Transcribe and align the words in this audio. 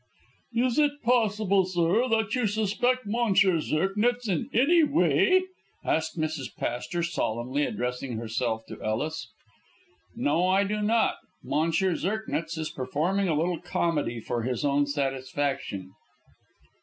"Is 0.55 0.79
it 0.79 1.03
possible, 1.03 1.63
sir, 1.63 2.07
that 2.09 2.33
you 2.33 2.47
suspect 2.47 3.05
Monsieur 3.05 3.59
Zirknitz 3.59 4.27
in 4.27 4.49
any 4.51 4.83
way?" 4.83 5.43
asked 5.85 6.17
Mrs. 6.17 6.47
Pastor, 6.57 7.03
solemnly, 7.03 7.65
addressing 7.67 8.13
herself 8.17 8.65
to 8.65 8.83
Ellis. 8.83 9.29
"No, 10.15 10.47
I 10.47 10.63
do 10.63 10.81
not. 10.81 11.17
M. 11.45 11.71
Zirknitz 11.71 12.57
is 12.57 12.71
performing 12.71 13.27
a 13.27 13.37
little 13.37 13.61
comedy 13.61 14.19
for 14.19 14.41
his 14.41 14.65
own 14.65 14.87
satisfaction." 14.87 15.91